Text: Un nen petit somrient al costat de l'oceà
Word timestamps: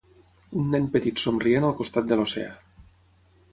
Un 0.61 0.71
nen 0.75 0.87
petit 0.95 1.21
somrient 1.25 1.69
al 1.69 1.77
costat 1.83 2.09
de 2.13 2.19
l'oceà 2.21 2.51